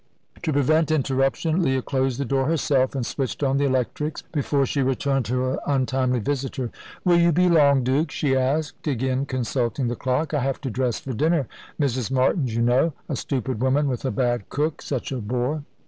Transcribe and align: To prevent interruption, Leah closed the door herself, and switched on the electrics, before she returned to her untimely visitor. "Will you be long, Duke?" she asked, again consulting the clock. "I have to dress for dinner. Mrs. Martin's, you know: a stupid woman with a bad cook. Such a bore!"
To 0.41 0.51
prevent 0.51 0.89
interruption, 0.89 1.61
Leah 1.61 1.83
closed 1.83 2.19
the 2.19 2.25
door 2.25 2.47
herself, 2.47 2.95
and 2.95 3.05
switched 3.05 3.43
on 3.43 3.57
the 3.57 3.65
electrics, 3.65 4.23
before 4.33 4.65
she 4.65 4.81
returned 4.81 5.25
to 5.25 5.39
her 5.41 5.59
untimely 5.67 6.17
visitor. 6.17 6.71
"Will 7.05 7.19
you 7.19 7.31
be 7.31 7.47
long, 7.47 7.83
Duke?" 7.83 8.09
she 8.09 8.35
asked, 8.35 8.87
again 8.87 9.27
consulting 9.27 9.89
the 9.89 9.95
clock. 9.95 10.33
"I 10.33 10.39
have 10.39 10.59
to 10.61 10.71
dress 10.71 10.99
for 10.99 11.13
dinner. 11.13 11.47
Mrs. 11.79 12.09
Martin's, 12.09 12.55
you 12.55 12.63
know: 12.63 12.93
a 13.07 13.15
stupid 13.15 13.61
woman 13.61 13.87
with 13.87 14.03
a 14.03 14.09
bad 14.09 14.49
cook. 14.49 14.81
Such 14.81 15.11
a 15.11 15.17
bore!" 15.17 15.65